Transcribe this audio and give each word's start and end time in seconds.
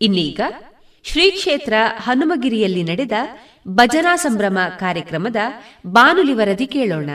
ಇನ್ನೀಗ 0.00 0.40
ಶ್ರೀ 1.04 1.30
ಕ್ಷೇತ್ರ 1.30 1.72
ಹನುಮಗಿರಿಯಲ್ಲಿ 1.96 2.82
ನಡೆದ 2.82 3.12
ಭಜನಾ 3.68 4.16
ಸಂಭ್ರಮ 4.16 4.58
ಕಾರ್ಯಕ್ರಮದ 4.78 5.36
ಬಾನುಲಿ 5.86 6.32
ವರದಿ 6.32 6.66
ಕೇಳೋಣ. 6.66 7.10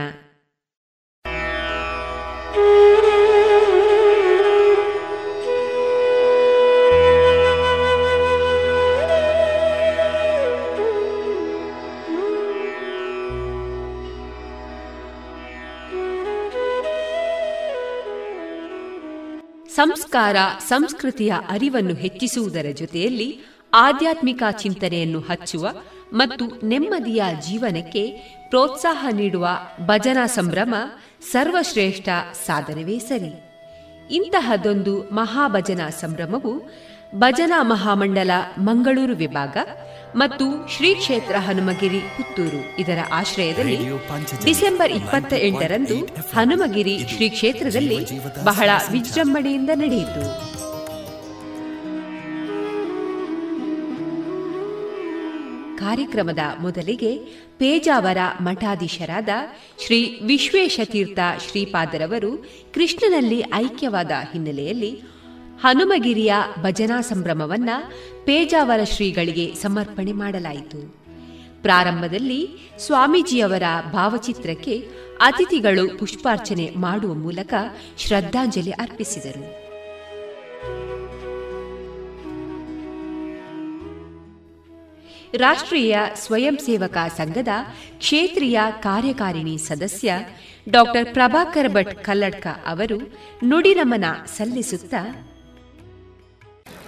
ಸಂಸ್ಕಾರ, 19.81 20.35
ಸಂಸ್ಕೃತಿಯ 20.67 21.33
ಅರಿವನ್ನು 21.49 21.93
ಹೆಚ್ಚಿಸುವುದರ 21.93 22.65
ಜೊತೆಯಲ್ಲಿ 22.73 23.39
ಆಧ್ಯಾತ್ಮಿಕ 23.73 24.43
ಚಿಂತನೆಯನ್ನು 24.51 25.19
ಹಚ್ಚುವ 25.19 25.69
ಮತ್ತು 26.13 26.67
ನೆಮ್ಮದಿಯ 26.67 27.23
ಜೀವನಕ್ಕೆ 27.47 28.03
ಪ್ರೋತ್ಸಾಹ 28.49 29.07
ನೀಡುವ 29.11 29.47
ಭಜನಾ 29.85 30.25
ಸಂಭ್ರಮ 30.25 30.75
ಸರ್ವಶ್ರೇಷ್ಠ 31.31 32.09
ಸಾಧನವೇ 32.45 32.99
ಸರಿ. 32.99 33.50
ಇಂತಹದೊಂದು 34.11 34.93
ಮಹಾಭಜನಾ 35.11 35.89
ಸಂಭ್ರಮವು 35.89 36.53
ಭಜನಾ 37.15 37.63
ಮಹಾಮಂಡಲ 37.63 38.31
ಮಂಗಳೂರು 38.57 39.15
ವಿಭಾಗ 39.15 39.57
ಮತ್ತು 40.15 40.45
ಶ್ರೀ 40.69 40.95
ಕ್ಷೇತ್ರ 40.95 41.35
ಹನುಮಗಿರಿ 41.35 41.99
ಪುತ್ತೂರು. 41.99 42.81
ಇದರ 42.81 42.99
ಆಶ್ರಯದಲ್ಲಿ 43.11 43.77
ಡಿಸೆಂಬರ್ 44.45 44.91
ಇಪ್ಪತ್ತ 44.91 45.33
ಎಂಟರಂದು 45.33 45.97
ಹನುಮಗಿರಿ 46.35 46.95
ಶ್ರೀ 47.09 47.29
ಕ್ಷೇತ್ರದಲ್ಲಿ 47.29 47.99
ಬಹಳ 48.43 48.69
ವಿಜೃಂಭಣೆಯಿಂದ 48.91 49.69
ನಡೆಯಿತು. 49.73 50.50
ಕಾರ್ಯಕ್ರಮದ 55.81 56.39
ಮೊದಲಿಗೆ 56.59 57.17
ಪೇಜಾವರ 57.57 58.17
ಮಠಾಧೀಶರಾದ 58.41 59.29
ಶ್ರೀ 59.85 60.19
ವಿಶ್ವೇಶತೀರ್ಥ 60.23 61.19
ಶ್ರೀಪಾದರವರು 61.49 62.37
ಕೃಷ್ಣನಲ್ಲಿ 62.73 63.43
ಐಕ್ಯವಾದ 63.53 64.11
ಹಿನ್ನೆಲೆಯಲ್ಲಿ 64.31 65.01
ಹನುಮಗಿರಿಯ 65.61 66.33
ಭಜನಾ 66.61 67.01
ಸಂಭ್ರಮವನ್ನ 67.01 67.69
ಪೇಜಾವರ 68.25 68.83
ಶ್ರೀಗಳಿಗೆ 68.83 69.53
ಸಮರ್ಪಣೆ 69.55 70.11
ಮಾಡಲಾಯಿತು. 70.11 71.01
ಪ್ರಾರಂಭದಲ್ಲಿ 71.61 72.49
ಸ್ವಾಮೀಜಿಯವರ 72.79 73.63
ಭಾವಚಿತ್ರಕ್ಕೆ 73.91 74.87
ಅತಿಥಿಗಳು 75.21 75.97
ಪುಷ್ಪಾರ್ಚನೆ 75.97 76.71
ಮಾಡುವ 76.75 77.13
ಮೂಲಕ 77.13 77.53
ಶ್ರದ್ಧಾಂಜಲಿ 77.97 78.71
ಅರ್ಪಿಸಿದರು. 78.71 79.60
ರಾಷ್ಟ್ರೀಯ 85.39 85.97
ಸ್ವಯಂ 86.15 86.55
ಸೇವಕ 86.65 86.97
ಸಂಘದ 87.17 87.51
ಕ್ಷೇತ್ರೀಯ 87.97 88.59
ಕಾರ್ಯಕಾರಿಣಿ 88.85 89.57
ಸದಸ್ಯ 89.57 90.13
ಡಾಕ್ಟರ್ 90.69 91.07
ಪ್ರಭಾಕರ್ 91.13 91.69
ಭಟ್ 91.69 91.93
ಕಲ್ಲಡ್ಕ 92.05 92.47
ಅವರು 92.67 92.97
ನುಡಿನಮನ 93.49 94.05
ಸಲ್ಲಿಸುತ್ತಾ 94.37 95.01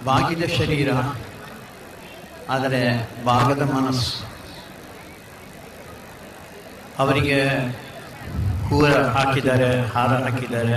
ಬಾಗಿದ 0.04 0.44
ಶರೀರ, 0.58 0.90
ಆದರೆ 2.54 2.80
ಭಾಗದ 3.24 3.62
ಮನಸ್ಸು. 3.74 4.12
ಅವರಿಗೆ 6.98 7.38
ಹೂರ 8.68 8.90
ಹಾಕಿದ್ದಾರೆ, 9.16 9.70
ಹಾರ 9.94 10.10
ಹಾಕಿದ್ದಾರೆ, 10.24 10.76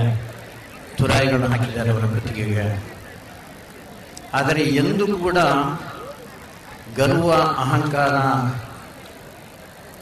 ತುರಾಯಿಗಳನ್ನು 0.98 1.48
ಹಾಕಿದ್ದಾರೆ 1.48 1.90
ಅವರ 1.90 2.06
ಕೃತಿಗೆಗೆ 2.14 2.68
ಆದರೆ 4.34 4.64
ಎಂದೂ 4.64 5.06
ಕೂಡ 5.18 5.38
ಗರ್ವ, 6.98 7.32
ಅಹಂಕಾರ 7.34 8.16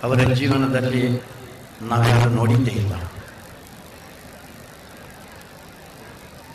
ಅವರ 0.06 0.34
ಜೀವನದಲ್ಲಿ 0.34 1.04
ನಾವ್ಯಾರು 1.82 2.30
ನೋಡಿದ್ದೇ 2.30 2.72
ಇಲ್ಲ. 2.72 2.94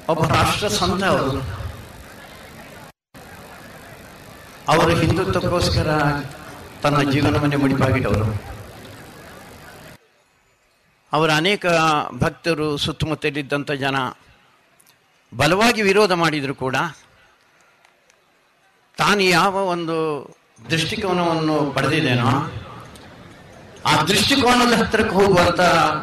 ಒಬ್ಬ 0.09 0.23
ರಾಷ್ಟ್ರ 0.27 0.69
ಸಂತ 0.69 1.05
ಅವರು 1.05 1.33
ಅವರು 4.69 4.93
ಹಿಂದುತ್ವಕ್ಕೋಸ್ಕರ 4.97 5.89
ತನ್ನ 6.83 7.11
ಜೀವನವನ್ನೇ 7.11 7.57
ಮುಡಿಪಾಗಿಟ್ಟವರು. 7.57 8.27
ಅವರ 11.13 11.31
ಅನೇಕ 11.31 11.67
ಭಕ್ತರು 12.19 12.77
ಸುತ್ತಮುತ್ತಲಿದ್ದಂಥ 12.77 13.71
ಜನ 13.71 13.97
ಬಲವಾಗಿ 15.37 15.83
ವಿರೋಧ 15.83 16.13
ಮಾಡಿದರೂ 16.13 16.55
ಕೂಡ 16.55 16.77
ತಾನು 19.01 19.23
ಯಾವ 19.23 19.55
ಒಂದು 19.75 19.97
ದೃಷ್ಟಿಕೋನವನ್ನು 20.71 21.57
ಪಡೆದಿದ್ದೇನೋ, 21.77 22.31
ಆ 23.87 23.93
ದೃಷ್ಟಿಕೋನದ 24.03 24.73
ಹತ್ತಿರಕ್ಕೆ 24.79 25.15
ಹೋಗುವಂತ 25.17 25.61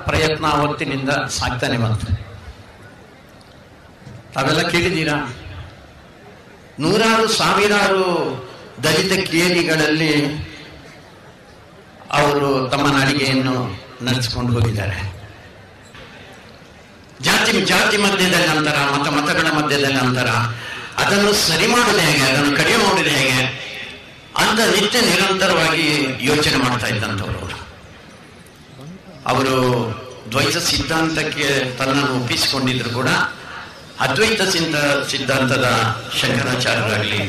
ಪ್ರಯತ್ನ 0.07 0.47
ಹೊತ್ತಿನಿಂದ 0.47 1.09
ಸಾಕ್ತಾನೆ 1.09 1.77
ಬಂತು. 1.77 2.07
ತಾವೆಲ್ಲ 4.33 4.61
ಕೇಳಿದ್ದೀರಾ? 4.61 5.17
ನೂರಾರು, 6.79 7.27
ಸಾವಿರಾರು 7.27 8.05
ದಲಿತ 8.83 9.13
ಕೇಳಿಗಳಲ್ಲಿ 9.31 10.13
ಅವರು 12.13 12.49
ತಮ್ಮ 12.69 12.85
ನಡಿಗೆಯನ್ನು 12.97 13.55
ನಡೆಸಿಕೊಂಡು 14.05 14.51
ಹೋಗಿದ್ದಾರೆ. 14.53 14.99
ಜಾತಿ 17.21 17.61
ಜಾತಿ 17.61 17.97
ಮಧ್ಯದಲ್ಲಿ 17.97 18.47
ನಂತರ, 18.47 18.77
ಮತ 18.93 19.07
ಮತಗಳ 19.07 19.47
ಮಧ್ಯದಲ್ಲಿ 19.57 19.97
ಅಂತರ 19.97 20.29
ಅದನ್ನು 21.07 21.33
ಸರಿ 21.33 21.67
ಮಾಡುವುದು 21.67 21.99
ಹೇಗೆ? 21.99 22.21
ಅದನ್ನು 22.21 22.57
ಕಡಿಮೆ 22.57 22.77
ಮಾಡುದು 22.77 23.09
ಹೇಗೆ? 23.09 23.43
ಅಂತ 24.37 24.59
ನಿತ್ಯ 24.59 25.01
ನಿರಂತರವಾಗಿ 25.01 26.17
ಯೋಚನೆ 26.21 26.57
ಮಾಡ್ತಾ 26.57 26.87
ಇದ್ದಂಥವ್ರು 26.87 27.39
ಅವರು. 29.25 29.55
ದ್ವೈತ 30.31 30.57
ಸಿದ್ಧಾಂತಕ್ಕೆ 30.57 31.77
ತನ್ನನ್ನು 31.77 32.21
ಒಪ್ಪಿಸಿಕೊಂಡಿದ್ರು 32.21 32.89
ಕೂಡ 32.89 33.07
ಅದ್ವೈತ 33.99 34.41
ಸಿದ್ಧ 34.41 34.75
ಸಿದ್ಧಾಂತದ 35.11 35.67
ಶಂಕರಾಚಾರ್ಯರಾಗಲಿ, 36.21 37.21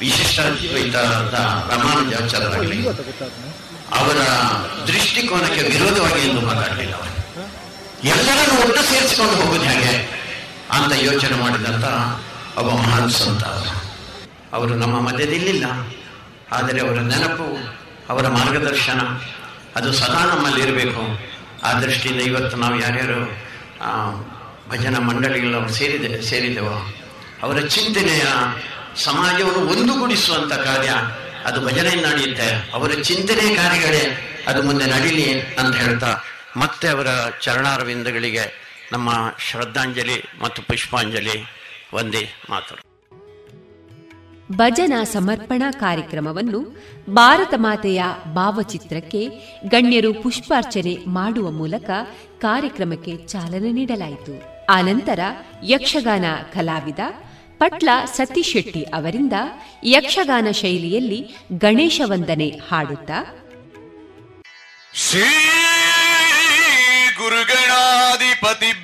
ವಿಶಿಷ್ಟಾದ್ವೈತದ 0.00 1.34
ರಾಮಾನುಜಾಚಾರ್ಯರಾಗಲಿ, 1.70 2.78
ಅವರ 3.90 4.18
ದೃಷ್ಟಿಕೋನಕ್ಕೆ 4.86 5.62
ವಿರೋಧವಾಗಿ 5.62 6.28
ಎಂದು 6.28 6.40
ಮಾತಾಡಲಿಲ್ಲ 6.40 6.94
ಎಲ್ಲರನ್ನು 8.04 8.60
ಒಟ್ಟು 8.60 8.82
ಸೇರಿಸಿಕೊಂಡು 8.82 9.34
ಹೋಗುದು 9.34 9.64
ಹೇಗೆ 9.64 9.92
ಅಂತ 10.70 10.92
ಯೋಚನೆ 10.96 11.36
ಮಾಡಿದಂತ 11.36 11.84
ಒಬ್ಬ 12.58 12.70
ಮಹಾನ್ 12.70 13.10
ಸಂತ 13.10 13.44
ಅವರು 14.56 14.74
ನಮ್ಮ 14.74 14.96
ಮಧ್ಯದಲ್ಲಿಲ್ಲ 15.00 15.66
ಆದರೆ 16.52 16.78
ಅವರ 16.80 16.98
ನೆನಪು, 17.00 17.46
ಅವರ 18.08 18.28
ಮಾರ್ಗದರ್ಶನ, 18.28 19.00
ಅದು 19.76 19.92
ಸದಾ 19.92 20.20
ನಮ್ಮಲ್ಲಿ 20.24 20.60
ಇರಬೇಕು. 20.60 21.02
ಆ 21.66 21.70
ದೃಷ್ಟಿಯಿಂದ 21.80 22.20
ಇವತ್ತು 22.20 22.56
ನಾವು 22.56 22.76
ಯಾರ್ಯಾರು 22.80 23.20
ಭಜನಾ 24.70 24.98
ಮಂಡಳಿಗಳು 24.98 25.60
ಸೇರಿದೆ, 25.74 26.10
ಸೇರಿದೆವೋ, 26.22 26.76
ಅವರ 27.42 27.58
ಚಿಂತನೆಯ 27.66 28.24
ಸಮಾಜವನ್ನು 29.04 29.62
ಒಂದುಗೂಡಿಸುವಂತ 29.72 30.52
ಕಾರ್ಯ 30.52 30.90
ಅದು 31.44 31.58
ಭಜನೆಯಿಂದ 31.66 32.06
ನಡೆಯುತ್ತೆ. 32.06 32.48
ಅವರ 32.72 32.90
ಚಿಂತನೆ 33.02 33.46
ಕಾರ್ಯಗಳೇ 33.54 34.04
ಅದು 34.48 34.62
ಮುಂದೆ 34.62 34.86
ನಡೀಲಿ 34.86 35.26
ಅಂತ 35.40 35.74
ಹೇಳ್ತಾ 35.76 36.10
ಮತ್ತೆ 36.56 36.88
ಅವರ 36.88 37.08
ಚರಣಾರವಿಂದಗಳಿಗೆ 37.40 38.44
ನಮ್ಮ 38.92 39.10
ಶ್ರದ್ಧಾಂಜಲಿ 39.50 40.18
ಮತ್ತು 40.42 40.62
ಪುಷ್ಪಾಂಜಲಿ 40.62 41.36
ಒಂದೇ 41.94 42.28
ಮಾತು 42.50 42.74
ಭಜನಾ 44.52 45.04
ಸಮರ್ಪಣಾ 45.04 45.70
ಕಾರ್ಯಕ್ರಮವನ್ನು 45.70 46.60
ಭಾರತ 47.10 47.54
ಮಾತೆಯ 47.56 48.02
ಭಾವಚಿತ್ರಕ್ಕೆ 48.34 49.28
ಗಣ್ಯರು 49.68 50.22
ಪುಷ್ಪಾರ್ಚನೆ 50.22 50.98
ಮಾಡುವ 51.06 51.50
ಮೂಲಕ 51.50 51.90
ಕಾರ್ಯಕ್ರಮಕ್ಕೆ 52.38 53.16
ಚಾಲನೆ 53.26 53.72
ನೀಡಲಾಯಿತು. 53.72 54.64
ಆನಂತರ 54.68 55.20
ಯಕ್ಷಗಾನ 55.62 56.24
ಕಲಾವಿದ 56.52 56.98
ಪಟ್ಲ 57.58 57.88
ಸತೀಶ್ 58.04 58.52
ಶೆಟ್ಟಿ 58.52 58.82
ಅವರಿಂದ 58.82 59.32
ಯಕ್ಷಗಾನ 59.84 60.50
ಶೈಲಿಯಲ್ಲಿ 60.52 61.34
ಗಣೇಶ 61.58 62.00
ವಂದನೆ 62.04 62.48
ಹಾಡುತ್ತಾ 62.68 63.18
ಶ್ರೀ 64.94 65.28
ಗುರುಗಣಾಧಿಪತಿಭ್ಯ 67.18 68.83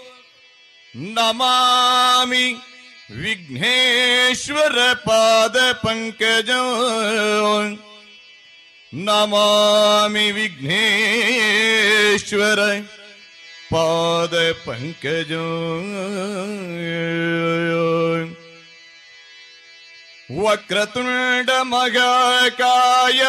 नमामि 0.95 2.45
विघ्नेश्वर 3.11 4.93
पाद 4.93 5.53
पंकज। 5.85 6.49
नमामि 8.93 10.31
विघ्नेश्वर 10.31 10.79
पाद 13.73 14.35
पंकज। 14.67 15.31
वक्रतुंड 20.39 21.49
महाकाय 21.65 23.21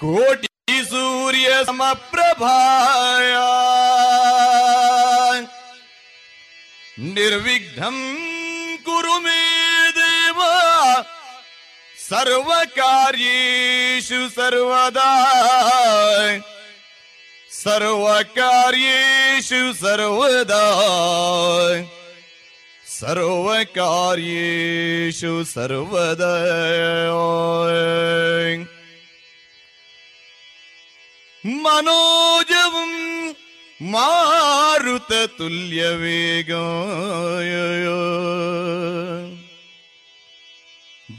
कोटि 0.00 0.48
सूर्य 0.84 1.64
समप्रभाया। 1.64 3.48
निर्विघ्नं 7.02 8.16
कुरु 8.76 9.20
मे 9.20 9.90
देव। 9.90 10.36
सर्व 12.10 12.64
कार्येषु 12.64 14.28
सर्वदा। 14.28 15.34
सर्व 17.50 18.22
कार्येषु 18.22 19.72
सर्वदा। 19.72 20.64
सर्व 22.86 23.64
कार्येषु 23.64 25.44
सर्वदा। 25.44 26.34
मनोजवम् 31.46 33.32
मारुततुल्यवेगाय 33.82 35.04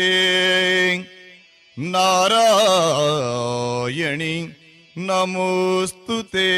नारायणि 1.80 4.48
नमोऽस्तु 4.96 6.22
ते 6.22 6.48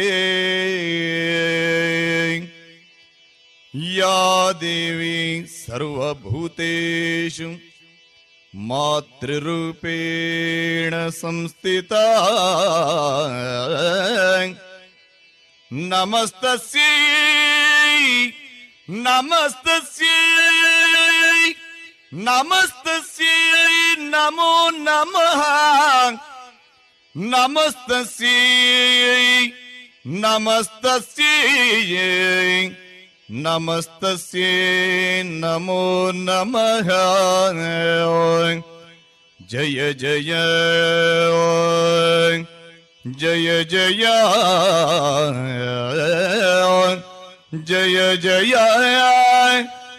या 3.74 4.52
देवी 4.52 5.46
सर्वभूतेषु 5.46 7.54
मातृरूपेण 8.54 11.10
संस्थिता। 11.10 12.04
नमस्तस्यै। 15.72 18.30
नमस्तस्यै। 18.88 21.52
नमस्तस्यै 22.12 22.79
नमो 24.10 24.70
नमः। 24.70 26.18
नमस्तस्यै। 27.16 29.50
नमस्तस्यै। 30.06 32.70
नमस्तस्यै। 33.30 35.22
नमो 35.26 36.10
नमः। 36.14 36.90
जय 39.50 39.92
जय। 39.92 40.30
जय 43.06 43.64
जय। 43.64 44.04
जय 47.54 48.16
जय। 48.16 48.54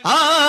आय 0.05 0.40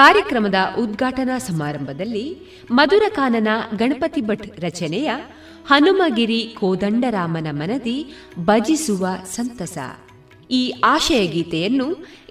ಕಾರ್ಯಕ್ರಮದ 0.00 0.54
ಉದ್ಘಾಟನಾ 0.78 1.38
ಸಮಾರಂಭದಲ್ಲಿ 1.38 2.26
ಮಧುರಕಾನನ 2.70 3.48
ಗಣಪತಿ 3.76 4.20
ಭಟ್ 4.20 4.60
ರಚನೆಯ 4.60 5.10
ಹನುಮಗಿರಿ 5.68 6.56
ಕೋದಂಡರಾಮನ 6.60 7.48
ಮನದಿ 7.50 7.96
ಭಜಿಸುವ 8.38 9.06
ಸಂತಸ. 9.34 9.78
ಈ 10.50 10.62
ಆಶಯ 10.84 11.26
ಗೀತೆಯನ್ನು 11.26 11.88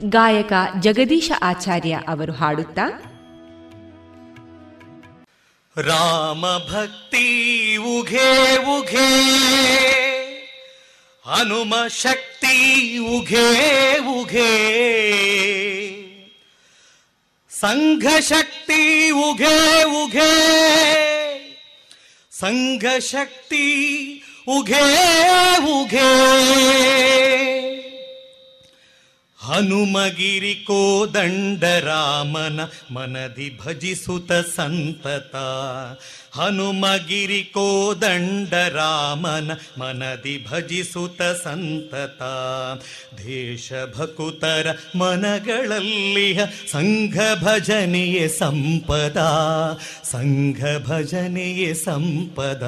ಗಾಯಕ 0.09 0.53
ಜಗದೀಶ 0.79 1.31
ಆಚಾರ್ಯ 1.41 1.99
ಅವರು 2.07 2.31
ಹಾಡುತ್ತಾ 2.31 2.87
ರಾಮ 5.75 6.45
ಭಕ್ತಿ 6.73 7.27
ಉಘೆ 7.77 8.31
ಉಘೆ, 8.77 9.09
ಹನುಮ 11.25 11.75
ಶಕ್ತಿ 11.87 12.55
ಉಘೆ 13.17 13.47
ಉಘೆ. 14.19 14.51
ಸಂಘ 17.61 18.05
ಶಕ್ತಿ 18.19 19.09
ಉಘೆ 19.09 19.83
ಉಘೆ. 19.83 20.33
ಸಂಘ 22.31 22.85
ಶಕ್ತಿ 22.99 23.65
ಉಘೆ 24.47 25.57
ಉಘೆ. 25.57 26.39
ಹನುಮಗಿರಿ 29.37 30.55
ಕೋದಂಡ 30.55 31.63
ರಾಮನ 31.63 32.59
ಮನದಿ 32.93 33.59
ಭಜಿಸುತ 33.65 34.31
ಸಂತತ. 34.31 35.35
ಹನುಮಗಿರಿ 36.32 37.42
ಕೋದಂಡ 37.54 38.52
ರಾಮನ 38.74 39.50
ಮನದಿ 39.78 40.34
ಭಜಿಸುತ್ತ 40.46 41.22
ಸಂತತ 41.42 42.22
ದೇಶ 43.20 43.72
ಭಕುತರ 43.96 44.66
ಮನಗಳಲ್ಲಿಯ 44.96 46.40
ಸಂಘ 46.70 47.16
ಭಜನೆಯೇ 47.42 48.26
ಸಂಪದ 48.38 49.20
ಸಂಘ 50.10 50.60
ಭಜನೆಯೇ 50.88 51.70
ಸಂಪದ 51.84 52.64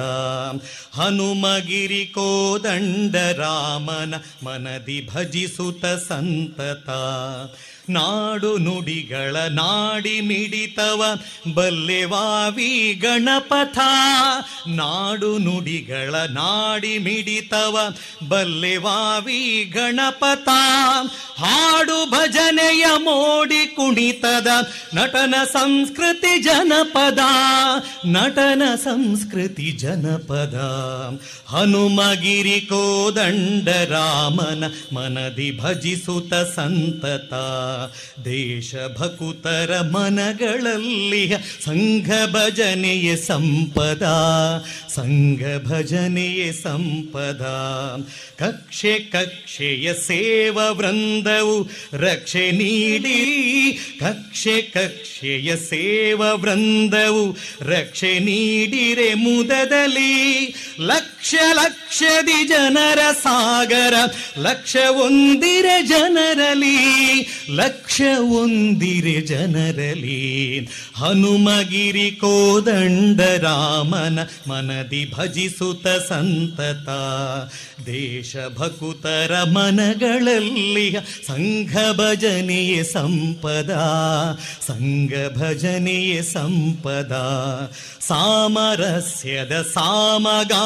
ಹನುಮಗಿರಿ 0.93 2.05
ಕೋದಂಡ 2.13 3.15
ರಾಮನ 3.37 4.13
ಮನದಿ 4.43 4.99
ಭಜಿಸುತ್ತ 5.13 5.85
ಸಂತತ 6.07 6.89
ನಾಡು 7.90 8.58
ನುಡಿಗಳ 8.58 9.36
ನಾಡಿ 9.36 10.20
ಮಿಡಿತವ 10.20 11.04
ಬಲ್ಲೆವಾವಿ 11.54 13.00
ಗಣಪಥ. 13.02 13.78
ನಾಡು 14.68 15.38
ನುಡಿಗಳ 15.38 16.14
ನಾಡಿ 16.14 16.98
ಮಿಡಿತವ 16.98 17.94
ಬಲ್ಲೆವಾವಿ 18.28 19.72
ಗಣಪಥ. 19.74 20.48
ಹಾಡು 21.38 22.10
ಭಜನೆಯ 22.10 22.86
ಮೋಡಿ 22.96 23.66
ಕುಣಿತದ, 23.66 24.46
ನಟನ 24.94 25.34
ಸಂಸ್ಕೃತಿ 25.52 26.42
ಜನಪದ. 26.42 27.18
ನಟನ 28.06 28.62
ಸಂಸ್ಕೃತಿ 28.74 29.70
ಜನಪದ. 29.70 30.54
ಹನುಮಗಿರಿ 31.46 32.60
ಕೋದಂಡ 32.60 33.68
ರಾಮನ 33.68 34.64
ಮನದಿ 34.94 35.60
ಭಜಿಸುತ 35.60 36.34
ಸಂತತ. 36.34 37.34
ದೇಶ 38.24 38.74
ಮನಗಳಲ್ಲಿ 39.92 41.32
ಸಂಘ 41.64 42.10
ಭಜನೆಯ 42.30 43.16
ಸಂಪದ, 43.16 44.02
ಸಂಘ 44.94 45.42
ಭಜನೆಯ 45.66 46.52
ಸಂಪದ. 46.52 47.42
ಕಕ್ಷೆ 48.38 48.98
ಕಕ್ಷೆಯ 48.98 49.94
ಸೇವ 49.94 50.58
ವೃಂದವು 50.70 51.70
ರಕ್ಷೆ 51.92 52.50
ನೀಡಿ, 52.50 53.18
ಕಕ್ಷೆ 54.00 54.62
ಕಕ್ಷೆಯ 54.62 55.56
ಸೇವ 55.56 56.22
ವೃಂದವು 56.34 57.36
ರಕ್ಷೆ 57.60 58.18
ನೀಡಿರೆ 58.18 59.14
ಮುದದಲ್ಲಿ 59.14 60.44
ಲಕ್ಷ 60.86 61.34
ಲಕ್ಷದಿ 61.52 62.48
ಜನರ 62.48 62.98
ಸಾಗರ, 63.12 63.94
ಲಕ್ಷ 64.38 64.76
ಒಂದಿರ 64.90 65.66
ಜನರಲಿ 65.82 66.76
ಲಕ್ಷ 67.50 68.02
ಒಂದಿರ 68.18 69.24
ಜನರಲಿ 69.24 70.68
ಹನುಮಗಿರಿ 70.96 72.10
ಕೋದಂಡ 72.10 73.20
ರಾಮನ 73.20 74.18
ಮನದಿ 74.48 75.12
ಭಜಿಸುತ 75.18 75.86
ಸಂತತ. 75.88 76.88
ದೇಶ 77.86 78.36
ಭಕುತರ 78.58 79.42
ಮನಗಳಲ್ಲಿ 79.42 80.96
ಸಂಘ 81.26 81.76
ಭಜನೆಯ 81.96 82.84
ಸಂಪದ, 82.84 83.72
ಸಂಘ 84.66 85.12
ಭಜನೆಯ 85.38 86.22
ಸಂಪದ. 86.22 87.12
ಸಾಮರಸ್ಯದ 88.00 89.62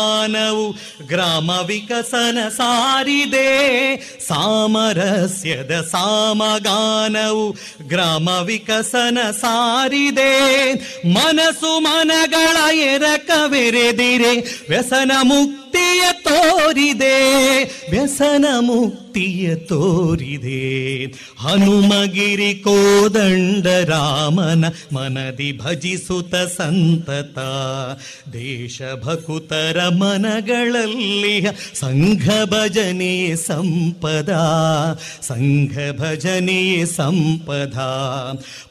ಸಾಮಗಾನವು 0.07 0.73
ಗ್ರಾಮ 1.07 1.51
ವಿಕಸನ 1.67 2.39
ಸಾರಿದೆ. 2.49 3.49
ಸಾಮರಸ್ಯದ 4.29 5.89
ಸಾಮಗಾನವು 5.91 7.51
ಗ್ರಾಮ 7.89 8.29
ವಿಕಸನ 8.29 9.19
ಸಾರಿದೆ. 9.31 10.75
ಮನಸ್ಸು 11.09 11.81
ಮನಗಳ 11.81 12.57
ಎರಕವೆರೆದಿರೆ. 12.75 14.65
ವ್ಯಸನ 14.69 15.13
ಮುಕ್ತಿಯ 15.23 16.03
ತೋರಿದೆ. 16.13 17.63
ವ್ಯಸನ 17.91 18.45
ಮುಕ್ತಿಯ 19.17 19.55
ತೋರಿದೆ. 19.55 21.05
ಹನುಮಗಿರಿ 21.39 22.55
ಕೋದಂಡ 22.55 23.67
ರಾಮನ 23.67 24.65
ಮನದಿ 24.93 25.59
ಭಜಿಸುತ 25.59 26.35
ಸಂತತ. 26.35 27.39
ದೇಶ 28.33 28.83
ಭಕುತರ 29.05 29.89
ಮನಗಳಲ್ಲಿ 29.89 31.47
ಸಂಘ 31.75 32.29
ಭಜನೆ 32.45 33.37
ಸಂಪದ. 33.37 34.33
ಸಂಘ 35.23 36.01
ಭಜನೆ 36.01 36.87
ಸಂಪದ. 36.87 37.79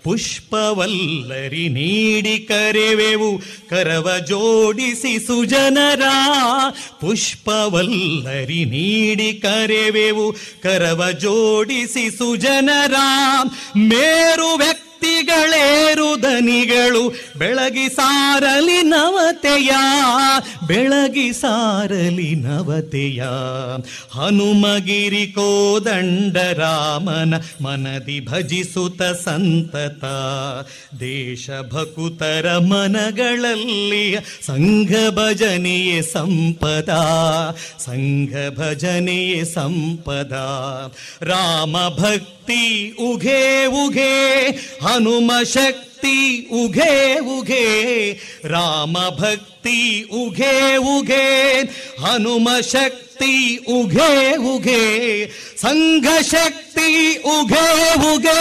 ಪುಷ್ಪವಲ್ಲರಿ 0.04 1.70
ನೀಡಿ 1.70 2.40
ಕರೆವೆವು, 2.40 3.38
ಕರವ 3.70 4.12
ಜೋಡಿಸಿ 4.28 5.20
ಸುಜನರ. 5.20 6.02
ಪುಷ್ಪವಲ್ಲರಿ 7.02 8.66
ನೀಡಿ 8.66 9.34
ಕರೆವೆವು 9.34 10.35
ಕರವ 10.63 11.12
ಜೋಡಿಸಿ 11.12 12.18
ಸುಜನರ 12.18 12.96
ಮೇರು 13.77 14.50
ವ್ಯಕ್ತಿಗಳೇರು 15.15 16.15
ರುದನಿಗಳು 16.15 17.13
ಬೆಳಗಿ 17.38 17.89
ಸಾರಲಿ 17.89 18.84
ನವತೆಯ, 18.84 19.69
ಬೆಳಗಿ 20.67 21.34
ಸಾರಲಿ 21.34 22.36
ನವತೆಯ. 22.36 23.24
ಹನುಮಗಿರಿ 24.12 25.27
ಕೋದಂಡ 25.27 26.38
ರಾಮನ 26.38 27.34
ಮನದಿ 27.63 28.25
ಭಜಿಸುತ 28.25 29.01
ಸಂತತ. 29.01 30.03
ದೇಶಭಕುತರ 31.00 32.57
ಮನಗಳಲ್ಲಿ 32.57 34.17
ಸಂಘ 34.45 34.91
ಭಜನೆಯೇ 35.10 36.01
ಸಂಪದ. 36.01 36.89
ಸಂಘ 37.79 38.60
ಭಜನೆಯೇ 38.60 39.43
ಸಂಪದ. 39.45 40.34
ರಾಮ 41.22 41.75
ಭಕ್ತಿ 41.89 42.35
ಉಘೇ 42.50 43.42
ಉಘೇ 43.75 44.12
ಹನುಮ 44.82 45.32
ಶಕ್ತಿ 45.54 46.18
ಉಘೇ 46.54 46.92
ಉಘೇ 47.28 47.64
ರಾಮ 48.46 48.98
ಭಕ್ತಿ 49.20 49.80
ಉಘೇ 50.14 50.54
ಉಘೇ 50.78 51.24
ಹನುಮ 52.00 52.50
ಶಕ್ತಿ 52.72 53.34
ಉಘೇ 53.68 54.12
ಉಘೇ 54.54 54.82
ಸಂಘ 55.60 56.06
ಶಕ್ತಿ 56.32 56.90
ಉಘೇ 57.28 57.66
ಉಘೇ 58.12 58.40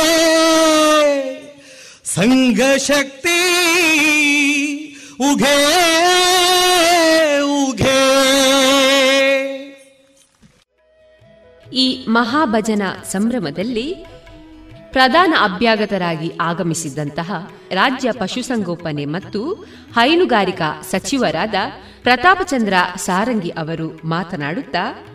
ಸಂಘ 2.06 2.60
ಶಕ್ತಿ 2.86 3.38
ಉಘೇ 5.20 5.56
ಉಘೇ 6.10 6.53
ಈ 11.74 12.04
ಮಹಾಭಜನ 12.08 12.82
ಸಂಭ್ರಮದಲ್ಲಿ 13.04 14.06
ಪ್ರಧಾನ 14.92 15.34
ಅಭ್ಯಾಗತರಾಗಿ 15.42 16.32
ಆಗಮಿಸಿದ್ದಂತಹ 16.40 17.50
ರಾಜ್ಯ 17.72 18.12
ಪಶುಸಂಗೋಪನೆ 18.12 19.04
ಮತ್ತು 19.04 19.52
ಹೈನುಗಾರಿಕಾ 19.94 20.80
ಸಚಿವರಾದ 20.80 21.54
ಪ್ರತಾಪಚಂದ್ರ 22.02 22.74
ಸಾರಂಗಿ 22.96 23.50
ಅವರು 23.50 24.00
ಮಾತನಾಡುತ್ತಾ, 24.04 25.06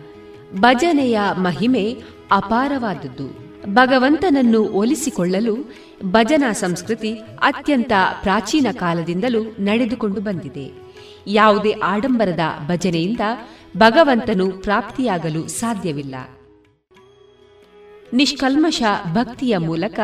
ಭಜನೆಯ 0.54 1.20
ಮಹಿಮೆ 1.32 2.02
ಅಪಾರವಾದದ್ದು. 2.32 3.50
ಭಗವಂತನನ್ನು 3.74 4.68
ಒಲಿಸಿಕೊಳ್ಳಲು 4.68 5.56
ಭಜನಾ 6.04 6.52
ಸಂಸ್ಕೃತಿ 6.52 7.12
ಅತ್ಯಂತ 7.42 7.92
ಪ್ರಾಚೀನ 8.22 8.66
ಕಾಲದಿಂದಲೂ 8.72 9.42
ನಡೆದುಕೊಂಡು 9.42 10.20
ಬಂದಿದೆ. 10.20 10.72
ಯಾವುದೇ 11.26 11.72
ಆಡಂಬರದ 11.72 12.40
ಭಜನೆಯಿಂದ 12.68 13.20
ಭಗವಂತನು 13.76 14.50
ಪ್ರಾಪ್ತಿಯಾಗಲು 14.50 15.46
ಸಾಧ್ಯವಿಲ್ಲ. 15.46 16.14
ನಿಷ್ಕಲ್ಮಶ 18.13 18.81
ಭಕ್ತಿಯ 19.15 19.55
ಮೂಲಕ 19.67 19.99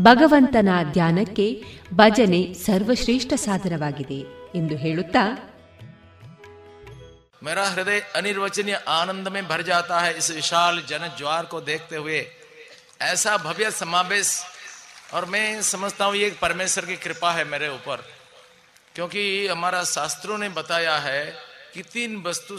ಭಗವಂತನ 0.00 0.70
ಧ್ಯಾನಕ್ಕೆ 0.92 1.46
ಭಜನೆ 1.94 2.42
ಸರ್ವಶ್ರೇಷ್ಠ 2.66 3.32
ಸಾಧನವಾಗಿದೆ 3.46 4.20
ಎಂದು 4.60 4.76
ಹೇಳುತ್ತಾ 4.84 5.24
मेरा 7.42 7.64
हृदय 7.66 8.00
अनिर्वचनीय 8.14 8.74
आनंद 8.90 9.28
में 9.28 9.46
भर 9.46 9.62
जाता 9.64 10.00
है 10.00 10.10
इस 10.16 10.30
विशाल 10.32 10.74
जन 10.88 11.04
ज्वार 11.18 11.44
को 11.46 11.60
देखते 11.62 11.96
हुए 11.96 12.20
ऐसा 13.04 13.36
भव्य 13.38 13.70
समावेश 13.72 14.28
और 15.14 15.24
मैं 15.26 15.46
समझता 15.64 16.04
हूं 16.04 16.14
ये 16.16 16.28
परमेश्वर 16.42 16.84
की 16.84 16.96
कृपा 16.98 17.30
है 17.32 17.44
मेरे 17.46 17.68
ऊपर 17.70 18.04
क्योंकि 18.94 19.22
हमारा 19.48 19.82
शास्त्रों 19.88 20.38
ने 20.38 20.48
बताया 20.50 20.96
है 21.00 21.20
कि 21.74 21.82
तीन 21.88 22.22
वस्तु 22.22 22.58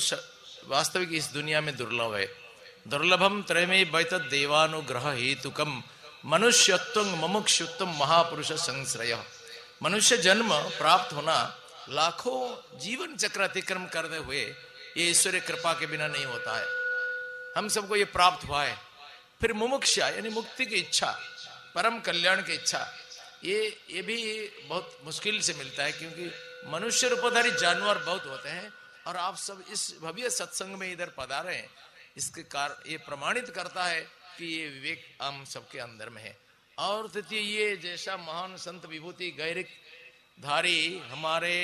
वास्तविक 0.68 1.14
इस 1.14 1.32
दुनिया 1.34 1.62
में 1.62 1.76
दुर्लभ 1.78 2.16
है 2.16 2.28
दुर्लभम 2.89 3.43
त्रयमे 3.43 3.85
बैत 3.85 4.13
देवानुग्रह 4.31 5.07
हेतुकम। 5.13 5.73
मनुष्यत्व 6.25 7.05
ममुक्षुत्व 7.17 7.87
महापुरुष 7.87 8.53
संश्रय। 8.61 9.13
मनुष्य 9.83 10.17
जन्म 10.17 10.53
प्राप्त 10.79 11.13
होना 11.13 11.37
लाखों 11.91 12.41
जीवन 12.79 13.17
चक्र 13.17 13.41
अतिक्रम 13.41 13.85
करते 13.87 14.17
हुए 14.17 14.41
ये 14.41 15.09
ईश्वरीय 15.11 15.41
कृपा 15.41 15.73
के 15.73 15.87
बिना 15.87 16.07
नहीं 16.07 16.25
होता 16.25 16.57
है। 16.57 16.67
हम 17.57 17.69
सबको 17.69 17.97
ये 17.97 18.05
प्राप्त 18.07 18.49
हुआ 18.49 18.63
है। 18.65 18.77
फिर 19.41 19.53
मुमुक्षा, 19.53 20.09
यानी 20.09 20.29
मुक्ति 20.29 20.67
की 20.67 20.77
इच्छा, 20.77 21.11
परम 21.75 21.99
कल्याण 22.01 22.43
की 22.43 22.55
इच्छा, 22.55 22.87
ये 23.45 23.59
ये 23.91 24.03
भी 24.03 24.19
बहुत 24.69 24.97
मुश्किल 25.05 25.41
से 25.41 25.55
मिलता 25.55 25.83
है 25.83 25.93
क्योंकि 25.93 26.31
मनुष्य 26.73 27.09
रूपधारी 27.09 27.51
जानवर 27.51 27.99
बहुत 27.99 28.27
होते 28.27 28.49
हैं 28.49 28.73
और 29.07 29.17
आप 29.19 29.37
सब 29.37 29.63
इस 29.73 29.93
भव्य 30.03 30.31
सत्संग 30.31 30.79
में 30.79 30.93
इधर 30.93 31.13
पधारे 31.19 31.67
इसके 32.18 32.44
कार 32.50 32.78
ये 32.88 32.98
प्रमाणित 33.00 33.50
करता 33.50 33.86
है 33.86 34.02
कि 34.38 34.46
ये 34.48 34.68
विवेक 34.70 35.06
हम 35.22 35.44
सबके 35.46 35.80
अंदर 35.80 36.10
में 36.10 36.22
है 36.22 36.36
और 36.78 37.08
तृतीय 37.08 37.40
ये 37.52 37.76
जैसा 37.78 38.18
महान 38.20 38.56
संत 38.58 38.86
विभूति 38.90 39.30
गैरिक 39.38 39.68
धारी 40.40 40.80
हमारे 41.12 41.56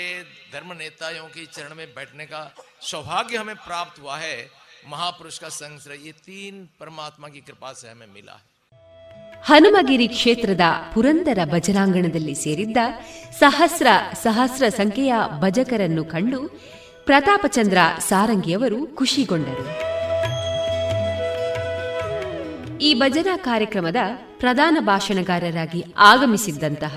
धर्म 0.54 0.74
नेताओं 0.74 1.28
की 1.30 1.46
चरण 1.48 1.76
में 1.76 1.88
बैठने 1.94 2.26
का 2.26 2.44
सौभाग्य 2.84 3.38
हमें 3.38 3.56
प्राप्त 3.58 4.00
हुआ 4.02 4.18
है 4.18 4.38
महापुरुष 4.88 5.38
का 5.38 5.50
संग 5.52 5.92
ये 6.06 6.12
तीन 6.22 6.68
परमात्मा 6.80 7.28
की 7.30 7.42
कृपा 7.42 7.74
से 7.74 7.90
हमें 7.90 8.08
मिला 8.10 8.34
है 8.34 8.48
ಹನುಮಗಿರಿ 9.44 10.08
ಕ್ಷೇತ್ರದ 10.08 10.66
ಪುರಂದರ 10.94 11.40
ಭಜನಾಂಗಣದಲ್ಲಿ 11.46 12.34
ಸೇರಿದ್ದ 12.36 12.80
ಸಹಸ್ರ 13.40 13.88
ಸಹಸ್ರ 14.24 14.66
ಸಂಖ್ಯೆಯ 14.70 15.14
ಭಜಕರನ್ನು 15.42 16.04
ಕಂಡು 16.06 16.40
ಪ್ರತಾಪಚಂದ್ರ 17.06 17.78
ಸಾರಂಗಿಯವರು 18.10 18.80
ಖುಷಿಗೊಂಡರು 18.96 19.66
ಈ 22.81 22.95
ಭಜನಾ 22.95 23.37
ಕಾರ್ಯಕ್ರಮದ 23.37 23.97
ಪ್ರಧಾನ 24.39 24.77
ಭಾಷಣಗಾರರಾಗಿ 24.81 25.85
ಆಗಮಿಸಿದ್ದಂತಹ 25.97 26.97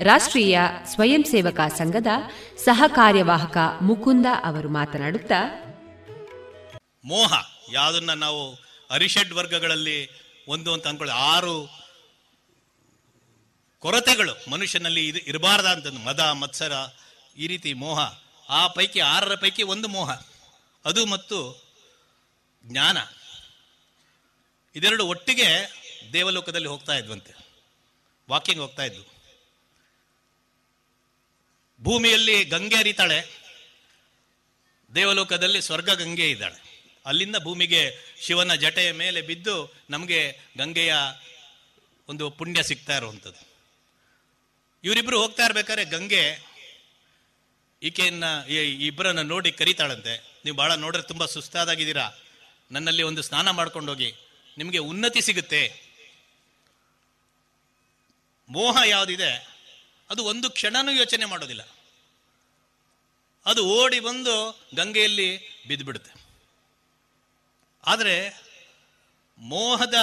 ರಾಷ್ಟ್ರೀಯ 0.00 0.60
ಸ್ವಯಂ 0.84 1.24
ಸೇವಕ 1.24 1.60
ಸಂಘದ 1.76 2.10
ಸಹ 2.64 2.82
ಕಾರ್ಯವಾಹಕ 2.86 3.56
ಮುಕುಂದ 3.82 4.26
ಅವರು 4.44 4.68
ಮಾತನಾಡುತ್ತಾ, 4.68 5.40
ಮೋಹ, 7.04 7.32
ಯಾವುದನ್ನ 7.72 8.12
ನಾವು 8.12 8.42
ಅರಿಷಡ್ 8.90 9.34
ವರ್ಗಗಳಲ್ಲಿ 9.34 9.98
ಒಂದು 10.48 10.72
ಅಂತ 10.72 10.86
ಅನ್ಕೊಳ್ಳಿ, 10.86 11.14
ಆರು 11.14 11.56
ಕೊರತೆಗಳು 13.82 14.50
ಮನುಷ್ಯನಲ್ಲಿ 14.50 15.08
ಇದು 15.08 15.20
ಅಂತ 15.48 15.86
ಮದ, 16.04 16.20
ಮತ್ಸರ, 16.20 16.72
ಈ 17.38 17.46
ರೀತಿ 17.46 17.72
ಮೋಹ, 17.72 18.00
ಆ 18.50 18.66
ಪೈಕಿ 18.66 19.00
ಆರರ 19.00 19.34
ಪೈಕಿ 19.34 19.62
ಒಂದು 19.62 19.88
ಮೋಹ, 19.88 20.10
ಅದು 20.84 21.06
ಮತ್ತು 21.06 21.38
ಜ್ಞಾನ. 22.64 22.98
ಇದೆರಡು 24.76 25.06
ಒಟ್ಟಿಗೆ 25.06 25.48
ದೇವಲೋಕದಲ್ಲಿ 26.12 26.68
ಹೋಗ್ತಾ 26.68 26.94
ಇದ್ವಂತೆ. 26.94 27.34
ವಾಕಿಂಗ್ 28.30 28.62
ಹೋಗ್ತಾ 28.62 28.82
ಇದ್ವು. 28.82 29.04
ಭೂಮಿಯಲ್ಲಿ 31.82 32.44
ಗಂಗೆ 32.44 32.76
ಹರಿತಾಳೆ. 32.76 33.24
ದೇವಲೋಕದಲ್ಲಿ 34.94 35.62
ಸ್ವರ್ಗ 35.62 35.90
ಗಂಗೆ 35.90 36.30
ಇದ್ದಾಳೆ. 36.30 36.88
ಅಲ್ಲಿಂದ 37.06 37.36
ಭೂಮಿಗೆ 37.36 37.96
ಶಿವನ 38.20 38.54
ಜಟೆಯ 38.54 38.92
ಮೇಲೆ 38.92 39.22
ಬಿದ್ದು 39.22 39.74
ನಮಗೆ 39.90 40.38
ಗಂಗೆಯ 40.58 40.94
ಒಂದು 42.08 42.30
ಪುಣ್ಯ 42.30 42.62
ಸಿಗ್ತಾ 42.62 42.96
ಇರುವಂಥದ್ದು. 42.96 43.48
ಇವರಿಬ್ರು 44.84 45.22
ಹೋಗ್ತಾ 45.22 45.44
ಇರ್ಬೇಕಾದ್ರೆ 45.44 45.84
ಗಂಗೆ 45.84 46.38
ಈಕೆಯನ್ನ 47.82 48.24
ಇಬ್ಬರನ್ನ 48.80 49.22
ನೋಡಿ 49.22 49.52
ಕರೀತಾಳಂತೆ. 49.52 50.40
ನೀವು 50.44 50.56
ಬಹಳ 50.56 50.74
ನೋಡ್ರೆ 50.74 51.02
ತುಂಬಾ 51.02 51.26
ಸುಸ್ತಾದಾಗಿದ್ದೀರಾ. 51.26 52.10
ನನ್ನಲ್ಲಿ 52.70 53.02
ಒಂದು 53.02 53.22
ಸ್ನಾನ 53.22 53.50
ಮಾಡ್ಕೊಂಡು 53.50 53.92
ಹೋಗಿ 53.92 54.14
ನಿಮಗೆ 54.58 54.78
ಉನ್ನತಿ 54.78 55.20
ಸಿಗುತ್ತೆ. 55.20 55.86
ಮೋಹ 58.48 58.76
ಯಾವುದಿದೆ, 58.86 59.30
ಅದು 60.10 60.24
ಒಂದು 60.24 60.50
ಕ್ಷಣನೂ 60.50 60.92
ಯೋಚನೆ 60.92 61.24
ಮಾಡೋದಿಲ್ಲ. 61.24 61.62
ಅದು 63.46 63.66
ಓಡಿ 63.66 64.00
ಬಂದು 64.00 64.66
ಗಂಗೆಯಲ್ಲಿ 64.74 65.38
ಬಿದ್ದುಬಿಡುತ್ತೆ 65.68 66.12
ಆದರೆ 67.86 68.44
ಮೋಹದ 69.38 69.94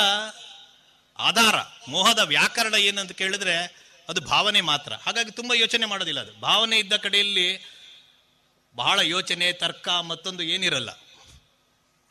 ಆಧಾರ, 1.20 1.56
ಮೋಹದ 1.88 2.20
ವ್ಯಾಕರಣ 2.20 2.74
ಏನಂತ 2.74 3.12
ಕೇಳಿದ್ರೆ 3.12 3.84
ಅದು 4.10 4.22
ಭಾವನೆ 4.22 4.62
ಮಾತ್ರ. 4.62 4.94
ಹಾಗಾಗಿ 4.94 5.32
ತುಂಬ 5.32 5.54
ಯೋಚನೆ 5.54 5.86
ಮಾಡೋದಿಲ್ಲ 5.86 6.20
ಅದು. 6.20 6.40
ಭಾವನೆ 6.40 6.80
ಇದ್ದ 6.80 6.94
ಕಡೆಯಲ್ಲಿ 6.94 7.66
ಬಹಳ 8.76 9.00
ಯೋಚನೆ, 9.00 9.54
ತರ್ಕ 9.54 9.90
ಮತ್ತೊಂದು 9.90 10.44
ಏನಿರಲ್ಲ. 10.44 10.92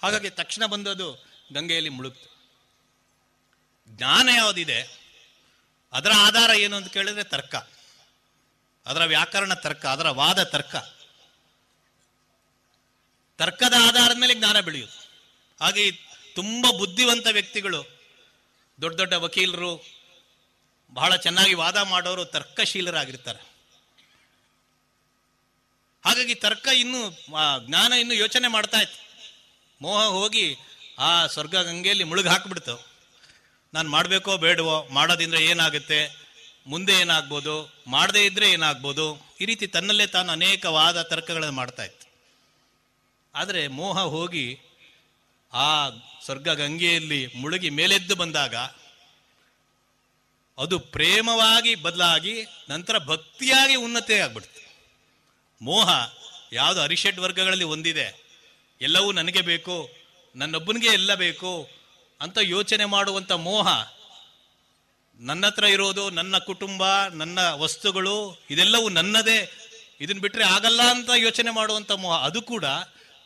ಹಾಗಾಗಿ 0.02 0.30
ತಕ್ಷಣ 0.30 0.66
ಬಂದದು 0.66 1.24
ಗಂಗೆಯಲ್ಲಿ 1.52 1.90
ಮುಳುಗ್ತು. 1.90 2.31
ಜ್ಞಾನ 3.92 4.28
ಯಾವುದಿದೆ? 4.36 4.80
ಅದರ 5.92 6.10
ಆಧಾರ 6.16 6.50
ಏನು 6.50 6.76
ಅಂತ 6.76 6.92
ಕೇಳಿದ್ರೆ 6.92 7.24
ತರ್ಕ. 7.24 7.54
ಅದರ 8.86 9.04
ವ್ಯಾಕರಣ 9.04 9.54
ತರ್ಕ, 9.54 9.86
ಅದರ 9.86 10.08
ವಾದ 10.08 10.42
ತರ್ಕ. 10.42 10.76
ತರ್ಕದ 13.38 13.74
ಆಧಾರದ 13.82 14.16
ಮೇಲೆ 14.18 14.34
ಜ್ಞಾನ 14.34 14.60
ಬೆಳೆಯುತ್ತೆ 14.60 15.08
ಹಾಗೆ 15.60 15.90
ತುಂಬ 16.34 16.66
ಬುದ್ಧಿವಂತ 16.78 17.26
ವ್ಯಕ್ತಿಗಳು, 17.26 17.80
ದೊಡ್ಡ 18.80 18.96
ದೊಡ್ಡ 18.96 19.12
ವಕೀಲರು, 19.12 19.84
ಬಹಳ 20.90 21.16
ಚೆನ್ನಾಗಿ 21.16 21.54
ವಾದ 21.54 21.76
ಮಾಡೋರು 21.76 22.24
ತರ್ಕಶೀಲರಾಗಿರ್ತಾರೆ. 22.24 23.52
ಹಾಗಾಗಿ 26.04 26.34
ತರ್ಕ 26.34 26.68
ಇನ್ನು 26.68 27.10
ಜ್ಞಾನ 27.66 27.92
ಇನ್ನು 27.92 28.14
ಯೋಚನೆ 28.14 28.48
ಮಾಡ್ತಾ 28.48 28.80
ಇತ್ತು. 28.80 29.00
ಮೋಹ 29.82 30.02
ಹೋಗಿ 30.04 30.56
ಆ 30.98 31.26
ಸ್ವರ್ಗ 31.26 31.56
ಗಂಗೆಯಲ್ಲಿ 31.56 32.04
ಮುಳುಗಿ 32.04 32.28
ಹಾಕ್ಬಿಡ್ತು. 32.28 32.91
ನಾನು 33.74 33.90
ಮಾಡಬೇಕೋ 33.90 34.36
ಬೇಡವೋ 34.36 34.88
ಮಾಡೋದ್ರಿಂದ 34.90 35.34
ಏನಾಗುತ್ತೆ? 35.34 36.22
ಮುಂದೆ 36.66 36.92
ಏನಾಗ್ಬೋದು? 36.92 37.82
ಮಾಡದೇ 37.86 38.24
ಇದ್ರೆ 38.24 38.50
ಏನಾಗ್ಬೋದು? 38.50 39.36
ಈ 39.40 39.44
ರೀತಿ 39.44 39.66
ತನ್ನಲ್ಲೇ 39.66 40.06
ತಾನು 40.06 40.32
ಅನೇಕ 40.32 40.66
ವಾದ 40.66 41.02
ತರ್ಕಗಳನ್ನು 41.02 41.52
ಮಾಡ್ತಾ 41.52 41.84
ಇತ್ತು. 41.84 42.06
ಆದರೆ 43.34 43.68
ಮೋಹ 43.68 44.00
ಹೋಗಿ 44.00 44.60
ಆ 45.52 45.88
ಸ್ವರ್ಗ 46.24 46.48
ಗಂಗೆಯಲ್ಲಿ 46.48 47.26
ಮುಳುಗಿ 47.36 47.70
ಮೇಲೆದ್ದು 47.70 48.14
ಬಂದಾಗ 48.14 48.54
ಅದು 50.58 50.78
ಪ್ರೇಮವಾಗಿ 50.78 51.74
ಬದಲಾಗಿ 51.74 52.46
ನಂತರ 52.68 52.98
ಭಕ್ತಿಯಾಗಿ 52.98 53.74
ಉನ್ನತಿ 53.74 54.14
ಆಗ್ಬಿಡ್ತು. 54.14 54.60
ಮೋಹ 55.64 55.88
ಯಾವುದು 56.52 56.80
ಅರಿಷಡ್ 56.80 57.20
ವರ್ಗಗಳಲ್ಲಿ 57.20 57.64
ಒಂದಿದೆ. 57.64 58.08
ಎಲ್ಲವೂ 58.80 59.12
ನನಗೆ 59.12 59.40
ಬೇಕು, 59.40 59.90
ನನ್ನೊಬ್ಬನಿಗೆ 60.36 60.88
ಎಲ್ಲ 60.88 61.14
ಬೇಕು 61.14 61.81
ಅಂತ 62.22 62.38
ಯೋಚನೆ 62.42 62.84
ಮಾಡುವಂತ 62.84 63.32
ಮೋಹ 63.32 63.68
ನನ್ನ 65.20 65.46
ಹತ್ರ 65.46 65.64
ಇರೋದು, 65.64 66.10
ನನ್ನ 66.10 66.38
ಕುಟುಂಬ, 66.38 67.06
ನನ್ನ 67.06 67.50
ವಸ್ತುಗಳು, 67.52 68.38
ಇದೆಲ್ಲವೂ 68.50 68.88
ನನ್ನದೇ. 68.88 69.50
ಇದನ್ನ 70.00 70.20
ಬಿಟ್ಟರೆ 70.20 70.44
ಆಗಲ್ಲ 70.44 70.82
ಅಂತ 70.82 71.10
ಯೋಚನೆ 71.16 71.50
ಮಾಡುವಂತ 71.50 71.92
ಮೋಹ. 71.92 72.24
ಅದು 72.24 72.42
ಕೂಡ 72.42 72.64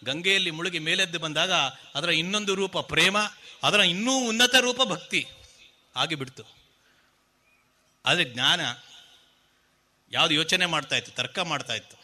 ಗಂಗೆಯಲ್ಲಿ 0.05 0.51
ಮುಳುಗಿ 0.51 0.79
ಮೇಲೆದ್ದು 0.79 1.19
ಬಂದಾಗ 1.19 1.53
ಅದರ 1.95 2.11
ಇನ್ನೊಂದು 2.11 2.55
ರೂಪ 2.55 2.79
ಪ್ರೇಮ, 2.79 3.19
ಅದರ 3.63 3.81
ಇನ್ನೂ 3.81 4.29
ಉನ್ನತ 4.29 4.55
ರೂಪ 4.55 4.83
ಭಕ್ತಿ 4.83 5.27
ಆಗಿಬಿಡ್ತು. 5.97 6.43
ಆದರೆ 8.07 8.25
ಜ್ಞಾನ 8.25 8.61
ಯಾವುದು 10.13 10.35
ಯೋಚನೆ 10.35 10.67
ಮಾಡ್ತಾ 10.67 10.97
ಇತ್ತು, 10.97 11.13
ತರ್ಕ 11.13 11.39
ಮಾಡ್ತಾ 11.39 11.75
ಇತ್ತು. 11.75 11.97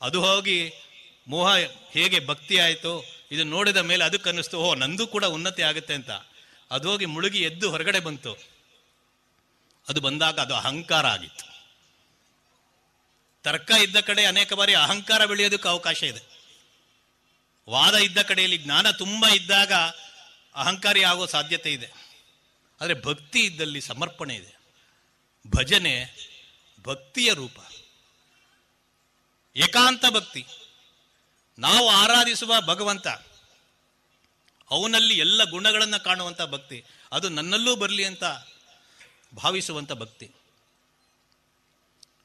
ಅದು 0.00 0.20
ಹೋಗಿ 0.20 0.72
ಮೋಹ 1.28 1.54
ಹೇಗೆ 1.90 2.26
ಭಕ್ತಿ 2.26 2.58
ಆಯಿತು 2.58 3.15
ಇದು 3.30 3.44
ನೋಡಿದ 3.44 3.76
ಮೇಲೆ 3.76 4.04
ಅದಕ್ಕೆ 4.04 4.28
ಅನ್ನಿಸ್ತು 4.28 4.58
ಓ 4.58 4.74
ನಂದು 4.74 5.06
ಕೂಡ 5.06 5.24
ಉನ್ನತಿ 5.24 5.62
ಆಗುತ್ತೆ 5.62 5.94
ಅಂತ. 5.94 6.10
ಅದು 6.70 6.90
ಹೋಗಿ 6.90 7.04
ಮುಳುಗಿ 7.04 7.42
ಎದ್ದು 7.42 7.70
ಹೊರಗಡೆ 7.70 8.00
ಬಂತು. 8.00 8.32
ಅದು 9.88 10.00
ಬಂದಾಗ 10.00 10.40
ಅದು 10.40 10.54
ಅಹಂಕಾರ 10.54 11.06
ಆಗಿತ್ತು. 11.06 11.46
ತರ್ಕ 13.42 13.70
ಇದ್ದ 13.70 13.96
ಕಡೆ 13.96 14.24
ಅನೇಕ 14.24 14.52
ಬಾರಿ 14.52 14.74
ಅಹಂಕಾರ 14.74 15.24
ಬೆಳೆಯೋದಕ್ಕೆ 15.24 15.68
ಅವಕಾಶ 15.68 16.02
ಇದೆ. 16.02 16.36
ವಾದ 17.70 17.94
ಇದ್ದ 17.94 18.18
ಕಡೆಯಲ್ಲಿ 18.18 18.58
ಜ್ಞಾನ 18.58 18.90
ತುಂಬಾ 18.90 19.28
ಇದ್ದಾಗ 19.28 19.72
ಅಹಂಕಾರಿ 20.54 21.02
ಆಗೋ 21.02 21.26
ಸಾಧ್ಯತೆ 21.26 21.72
ಇದೆ. 21.72 21.90
ಆದರೆ 22.80 23.02
ಭಕ್ತಿ 23.02 23.40
ಇದ್ದಲ್ಲಿ 23.40 23.80
ಸಮರ್ಪಣೆ 23.80 24.34
ಇದೆ. 24.34 24.56
ಭಜನೆ 25.56 26.26
ಭಕ್ತಿಯ 26.82 27.32
ರೂಪ. 27.32 27.56
ಏಕಾಂತ 29.56 30.04
ಭಕ್ತಿ. 30.10 30.46
ನಾವು 31.58 31.88
ಆರಾಧಿಸುವ 31.88 32.54
ಭಗವಂತ, 32.60 33.08
ಅವನಲ್ಲಿ 34.70 35.18
ಎಲ್ಲ 35.18 35.44
ಗುಣಗಳನ್ನು 35.44 36.04
ಕಾಣುವಂಥ 36.04 36.42
ಭಕ್ತಿ, 36.42 36.84
ಅದು 37.12 37.28
ನನ್ನಲ್ಲೂ 37.28 37.76
ಬರಲಿ 37.76 38.04
ಅಂತ 38.04 38.24
ಭಾವಿಸುವಂಥ 39.42 39.92
ಭಕ್ತಿ. 39.92 40.30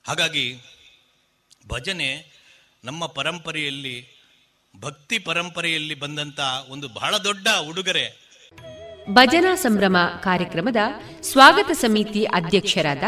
ಹಾಗಾಗಿ 0.07 0.57
ಭಜನೆ 1.67 2.31
ನಮ್ಮ 2.83 3.05
ಪರಂಪರೆಯಲ್ಲಿ, 3.05 4.07
ಭಕ್ತಿ 4.79 5.19
ಪರಂಪರೆಯಲ್ಲಿ 5.19 5.93
ಬಂದಂಥ 5.93 6.39
ಒಂದು 6.39 6.87
ಬಹಳ 6.87 7.17
ದೊಡ್ಡ 7.17 7.47
ಉಡುಗೊರೆ. 7.47 8.30
ಭಜನಾ 9.09 9.55
ಸಂಭ್ರಮ 9.55 9.97
ಕಾರ್ಯಕ್ರಮದ 10.23 10.75
ಸ್ವಾಗತ 11.23 11.71
ಸಮಿತಿ 11.71 12.25
ಅಧ್ಯಕ್ಷರಾದ 12.25 13.03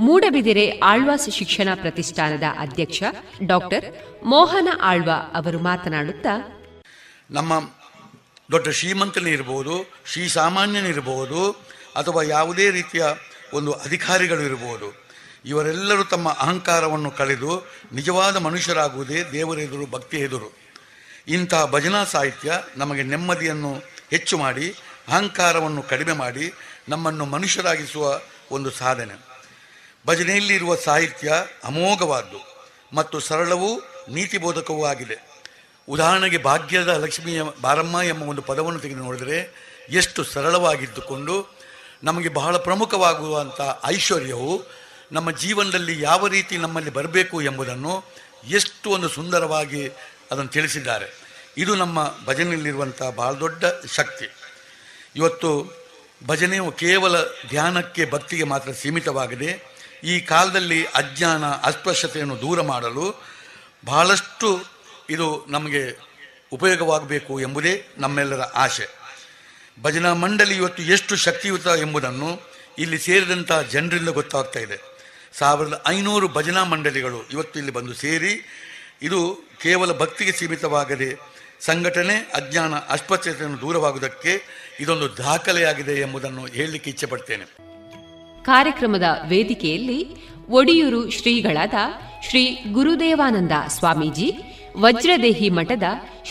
ಮೂಡಬಿದಿರೆ 0.00 0.78
ಆಳ್ವಾಸ್ 0.78 1.30
ಶಿಕ್ಷಣ 1.30 1.68
ಪ್ರತಿಷ್ಠಾನದ 1.74 2.42
ಅಧ್ಯಕ್ಷ 2.58 3.02
ಡಾಕ್ಟರ್ 3.46 3.84
ಮೋಹನ 4.24 4.68
ಆಳ್ವ 4.80 5.10
ಅವರು 5.34 5.58
ಮಾತನಾಡುತ್ತಾ, 5.58 6.62
ನಮ್ಮ 7.30 7.70
ದೊಡ್ಡ 8.52 8.68
ಶ್ರೀಮಂತನಿರ್ಬೋದು 8.68 9.86
ಶ್ರೀ 10.12 10.28
ಸಾಮಾನ್ಯನಿರ್ಬೋದು 10.28 11.52
ಅಥವಾ 11.96 12.22
ಯಾವುದೇ 12.22 12.70
ರೀತಿಯ 12.70 13.04
ಒಂದು 13.54 13.72
ಅಧಿಕಾರಿಗಳು 13.72 14.40
ಇರಬಹುದು 14.40 15.02
ಇವರೆಲ್ಲರೂ 15.44 16.04
ತಮ್ಮ 16.04 16.28
ಅಹಂಕಾರವನ್ನು 16.28 17.10
ಕಳೆದು 17.10 17.66
ನಿಜವಾದ 17.92 18.36
ಮನುಷ್ಯರಾಗುವುದೇ 18.36 19.24
ದೇವರೆದುರು 19.32 19.86
ಭಕ್ತಿ 19.86 20.16
ಎದುರು. 20.16 20.62
ಇಂತಹ 21.28 21.66
ಭಜನಾ 21.66 22.04
ಸಾಹಿತ್ಯ 22.04 22.52
ನಮಗೆ 22.76 23.02
ನೆಮ್ಮದಿಯನ್ನು 23.02 23.82
ಹೆಚ್ಚು 24.10 24.38
ಮಾಡಿ 24.38 24.74
ಅಹಂಕಾರವನ್ನು 25.08 25.82
ಕಡಿಮೆ 25.82 26.12
ಮಾಡಿ 26.12 26.52
ನಮ್ಮನ್ನು 26.88 27.24
ಮನುಷ್ಯರಾಗಿಸುವ 27.24 28.20
ಒಂದು 28.50 28.70
ಸಾಧನೆ. 28.70 29.32
ಭಜನೆಯಲ್ಲಿರುವ 30.06 30.76
ಸಾಹಿತ್ಯ 30.76 31.32
ಅಮೋಘವಾದ್ದು 31.64 32.68
ಮತ್ತು 32.92 33.20
ಸರಳವೂ 33.20 33.80
ನೀತಿಬೋಧಕವೂ 34.08 34.84
ಆಗಿದೆ. 34.84 35.32
ಉದಾಹರಣೆಗೆ 35.88 36.38
ಭಾಗ್ಯದ 36.38 36.88
ಲಕ್ಷ್ಮಿಯ 36.88 37.42
ಬಾರಮ್ಮ 37.60 38.02
ಎಂಬ 38.02 38.22
ಒಂದು 38.22 38.42
ಪದವನ್ನು 38.42 38.80
ತೆಗೆದು 38.80 38.98
ನೋಡಿದರೆ 38.98 39.62
ಎಷ್ಟು 39.90 40.24
ಸರಳವಾಗಿದ್ದುಕೊಂಡು 40.24 41.62
ನಮಗೆ 42.02 42.28
ಬಹಳ 42.28 42.56
ಪ್ರಮುಖವಾಗುವಂಥ 42.56 43.60
ಐಶ್ವರ್ಯವು 43.84 44.62
ನಮ್ಮ 45.12 45.30
ಜೀವನದಲ್ಲಿ 45.30 46.02
ಯಾವ 46.02 46.26
ರೀತಿ 46.26 46.56
ನಮ್ಮಲ್ಲಿ 46.56 46.90
ಬರಬೇಕು 46.90 47.42
ಎಂಬುದನ್ನು 47.42 48.04
ಎಷ್ಟು 48.48 48.90
ಒಂದು 48.90 49.08
ಸುಂದರವಾಗಿ 49.08 49.88
ಅದನ್ನು 50.30 50.48
ತಿಳಿಸಿದ್ದಾರೆ. 50.48 51.22
ಇದು 51.56 51.74
ನಮ್ಮ 51.74 52.14
ಭಜನೆಯಲ್ಲಿರುವಂಥ 52.24 53.02
ಬಹಳ 53.02 53.32
ದೊಡ್ಡ 53.32 53.64
ಶಕ್ತಿ. 53.92 54.41
ಇವತ್ತು 55.16 55.72
ಭಜನೆಯು 56.26 56.72
ಕೇವಲ 56.72 57.22
ಧ್ಯಾನಕ್ಕೆ, 57.48 58.10
ಭಕ್ತಿಗೆ 58.10 58.44
ಮಾತ್ರ 58.44 58.72
ಸೀಮಿತವಾಗಿದೆ. 58.72 59.72
ಈ 60.04 60.20
ಕಾಲದಲ್ಲಿ 60.20 60.84
ಅಜ್ಞಾನ, 60.84 61.44
ಅಸ್ಪೃಶ್ಯತೆಯನ್ನು 61.46 62.40
ದೂರ 62.40 62.60
ಮಾಡಲು 62.60 63.22
ಬಹಳಷ್ಟು 63.84 64.64
ಇದು 65.10 65.46
ನಮಗೆ 65.48 65.98
ಉಪಯೋಗವಾಗಬೇಕು 66.52 67.40
ಎಂಬುದೇ 67.40 67.88
ನಮ್ಮೆಲ್ಲರ 67.98 68.40
ಆಶೆ. 68.40 68.88
ಭಜನಾ 69.82 70.14
ಮಂಡಳಿ 70.14 70.56
ಇವತ್ತು 70.56 70.82
ಎಷ್ಟು 70.82 71.16
ಶಕ್ತಿಯುತ 71.16 71.66
ಎಂಬುದನ್ನು 71.66 72.40
ಇಲ್ಲಿ 72.78 72.98
ಸೇರಿದಂಥ 72.98 73.52
ಜನರಿಂದ 73.52 74.08
ಗೊತ್ತಾಗ್ತಾ 74.08 74.60
ಇದೆ. 74.60 74.80
ಸಾವಿರದ 75.32 75.82
ಐನೂರು 75.86 76.28
ಭಜನಾ 76.28 76.64
ಮಂಡಳಿಗಳು 76.64 77.28
ಇವತ್ತು 77.28 77.58
ಇಲ್ಲಿ 77.58 77.72
ಬಂದು 77.72 77.94
ಸೇರಿ 77.94 78.42
ಇದು 79.02 79.20
ಕೇವಲ 79.62 79.98
ಭಕ್ತಿಗೆ 79.98 80.32
ಸೀಮಿತವಾಗದೆ 80.32 81.10
ಸಂಘಟನೆ, 81.60 82.16
ಅಜ್ಞಾನ 82.34 82.74
ಅಸ್ಪಷ್ಟತೆಯನ್ನು 82.74 83.60
ದೂರವಾಗುವುದಕ್ಕೆ 83.60 84.32
ಇದೊಂದು 84.80 85.16
ದಾಖಲೆಯಾಗಿದೆ 85.16 86.00
ಎಂಬುದನ್ನು 86.00 86.46
ಹೇಳಲಿಕ್ಕೆ 86.46 86.90
ಇಚ್ಛೆ 86.90 87.06
ಪಡ್ತೇನೆ 87.06 87.44
ಕಾರ್ಯಕ್ರಮದ 88.44 89.02
ವೇದಿಕೆಯಲ್ಲಿ 89.28 90.00
ಒಡಿಯೂರು 90.48 91.10
ಶ್ರೀಗಳಾದ 91.10 91.74
ಶ್ರೀ 92.28 92.44
ಗುರುದೇವಾನಂದ 92.72 93.52
ಸ್ವಾಮೀಜಿ, 93.68 94.28
ವಜ್ರದೇಹಿ 94.76 95.50
ಮಠದ 95.50 95.82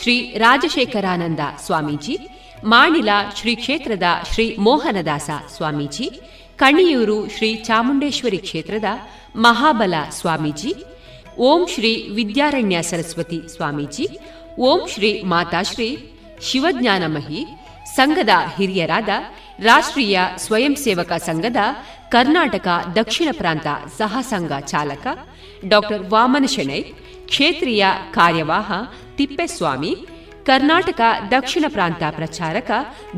ಶ್ರೀ 0.02 0.16
ರಾಜಶೇಖರಾನಂದ 0.38 1.40
ಸ್ವಾಮೀಜಿ, 1.66 2.18
ಮಾಣಿಲ 2.64 3.10
ಶ್ರೀ 3.36 3.56
ಕ್ಷೇತ್ರದ 3.56 4.04
ಶ್ರೀ 4.34 4.56
ಮೋಹನದಾಸ 4.60 5.30
ಸ್ವಾಮೀಜಿ, 5.56 6.08
ಕಣಿಯೂರು 6.56 7.28
ಶ್ರೀ 7.28 7.56
ಚಾಮುಂಡೇಶ್ವರಿ 7.56 8.38
ಕ್ಷೇತ್ರದ 8.38 8.86
ಮಹಾಬಲ 9.36 9.94
ಸ್ವಾಮೀಜಿ 10.10 10.72
ಓಂ 11.38 11.62
ಶ್ರೀ 11.74 11.92
ವಿದ್ಯಾರಣ್ಯ 12.10 12.78
ಸರಸ್ವತಿ 12.82 13.40
ಸ್ವಾಮೀಜಿ, 13.54 14.06
ಓಂ 14.60 14.82
ಶ್ರೀ 14.94 15.12
ಮಾತಾಶ್ರೀ 15.24 15.90
ಶಿವಜ್ಞಾನಮಹಿ 16.42 17.42
ಸಂಘದ 17.96 18.30
ಹಿರಿಯರಾದ 18.58 19.10
ರಾಷ್ಟ್ರೀಯ 19.60 20.20
ಸ್ವಯಂ 20.38 20.76
ಸೇವಕ 20.76 21.12
ಸಂಘದ 21.12 21.62
ಕರ್ನಾಟಕ 22.10 22.68
ದಕ್ಷಿಣ 22.96 23.30
ಪ್ರಾಂತ 23.32 23.68
ಸಹಸಂಘ 23.98 24.52
ಚಾಲಕ 24.60 25.08
ಡಾಕ್ಟರ್ 25.68 26.04
ವಾಮನ 26.10 26.46
ಶೆಣೈ, 26.46 26.82
ಕ್ಷೇತ್ರೀಯ 27.26 27.86
ಕಾರ್ಯವಾಹ 28.12 28.72
ತಿಪ್ಪೇಸ್ವಾಮಿ, 29.18 29.94
ಕರ್ನಾಟಕ 30.46 31.02
ದಕ್ಷಿಣ 31.32 31.66
ಪ್ರಾಂತ 31.68 32.04
ಪ್ರಚಾರಕ 32.10 32.72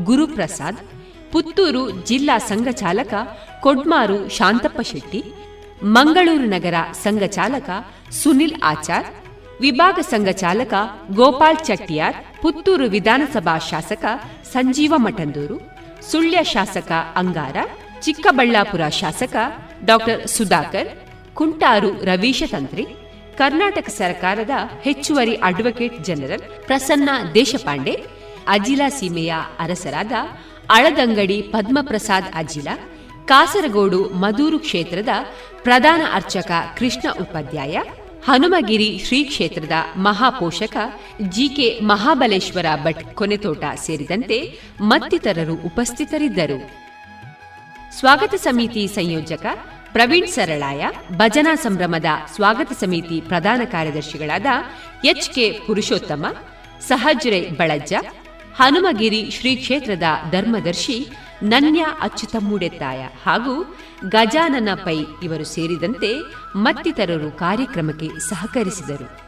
ಗುರುಪ್ರಸಾದ್, 0.04 0.82
ಪುತ್ತೂರು 1.32 2.04
ಜಿಲ್ಲಾ 2.04 2.38
ಸಂಘ 2.38 2.68
ಚಾಲಕ 2.68 3.14
ಕೊಡ್ಮಾರು 3.60 4.28
ಶಾಂತಪ್ಪ 4.28 4.80
ಶೆಟ್ಟಿ 4.80 5.22
ಮಂಗಳೂರು 5.80 6.46
ನಗರ 6.54 6.74
ಸಂಘ 7.04 7.22
ಚಾಲಕ 7.36 7.70
ಸುನಿಲ್ 8.20 8.56
ಆಚಾರ್, 8.62 9.06
ವಿಭಾಗ 9.60 9.98
ಸಂಘ 10.10 10.28
ಚಾಲಕ 10.42 10.74
ಗೋಪಾಲ್ 11.18 11.64
ಚಟ್ಟಿಯಾರ್, 11.68 12.16
ಪುತ್ತೂರು 12.42 12.86
ವಿಧಾನಸಭಾ 12.94 13.58
ಶಾಸಕ 13.58 14.04
ಸಂಜೀವ 14.52 14.94
ಮಠಂದೂರು, 14.96 15.56
ಸುಳ್ಯ 16.10 16.38
ಶಾಸಕ 16.44 16.92
ಅಂಗಾರ, 17.16 17.56
ಚಿಕ್ಕಬಳ್ಳಾಪುರ 18.00 18.88
ಶಾಸಕ 19.00 19.36
ಡಾಕ್ಟರ್ 19.84 20.22
ಸುಧಾಕರ್, 20.28 20.90
ಕುಂಟಾರು 21.34 21.90
ರವೀಶ 22.04 22.42
ತಂತ್ರಿ, 22.52 22.84
ಕರ್ನಾಟಕ 23.38 23.88
ಸರ್ಕಾರದ 24.00 24.54
ಹೆಚ್ಚುವರಿ 24.82 25.36
ಅಡ್ವೊಕೇಟ್ 25.50 26.04
ಜನರಲ್ 26.04 26.44
ಪ್ರಸನ್ನ 26.66 27.10
ದೇಶಪಾಂಡೆ, 27.34 27.94
ಅಜಿಲಾ 28.56 28.88
ಸೀಮೆಯ 28.88 29.34
ಅರಸರಾದ 29.58 30.12
ಅಳದಂಗಡಿ 30.70 31.42
ಪದ್ಮಪ್ರಸಾದ್ 31.54 32.28
ಅಜಿಲಾ 32.34 32.74
ಕಾಸರಗೋಡು 33.24 34.08
ಮದೂರು 34.08 34.58
ಕ್ಷೇತ್ರದ 34.58 35.08
ಪ್ರಧಾನ 35.62 36.02
ಅರ್ಚಕ 36.12 36.50
ಕೃಷ್ಣ 36.78 37.06
ಉಪಾಧ್ಯಾಯ, 37.20 37.76
ಹನುಮಗಿರಿ 38.24 39.02
ಶ್ರೀ 39.06 39.24
ಕ್ಷೇತ್ರದ 39.24 39.72
ಮಹಾಪೋಷಕ 39.96 40.76
ಜಿಕೆ 41.28 41.80
ಮಹಾಬಲೇಶ್ವರ 41.80 42.66
ಭಟ್ 42.84 43.14
ಕೊನೆತೋಟ 43.14 43.64
ಸೇರಿದಂತೆ 43.76 44.38
ಮತ್ತಿತರರು 44.80 45.54
ಉಪಸ್ಥಿತರಿದ್ದರು. 45.54 46.58
ಸ್ವಾಗತ 47.98 48.34
ಸಮಿತಿ 48.34 48.86
ಸಂಯೋಜಕ 48.86 49.46
ಪ್ರವೀಣ್ 49.92 50.28
ಸರಳಾಯ, 50.28 50.84
ಭಜನಾ 51.12 51.54
ಸಂಭ್ರಮದ 51.54 52.06
ಸ್ವಾಗತ 52.34 52.72
ಸಮಿತಿ 52.72 53.20
ಪ್ರಧಾನ 53.20 53.60
ಕಾರ್ಯದರ್ಶಿಗಳಾದ 53.64 54.46
ಎಚ್ 55.04 55.30
ಕೆ 55.30 55.60
ಪುರುಷೋತ್ತಮ, 55.66 56.26
ಸಹಜ್ರೆ 56.88 57.40
ಬಳಜ್ಜ, 57.50 57.92
ಹನುಮಗಿರಿ 58.60 59.30
ಶ್ರೀ 59.30 59.56
ಕ್ಷೇತ್ರದ 59.56 60.02
ಧರ್ಮದರ್ಶಿ 60.30 60.98
ನನ್ಯ 61.44 61.86
ಅಚ್ಯುತ 62.00 62.36
ಮೂಡೆತ್ತಾಯ. 62.38 63.08
ಹಾಗೂ 63.26 63.76
ಗಜಾನನ 64.08 64.68
ಪೈ 64.74 65.04
ಇವರು 65.22 65.44
ಸೇರಿದಂತೆ 65.44 66.20
ಮತ್ತಿತರರು 66.56 67.30
ಕಾರ್ಯಕ್ರಮಕ್ಕೆ 67.30 68.08
ಸಹಕರಿಸಿದರು. 68.18 69.24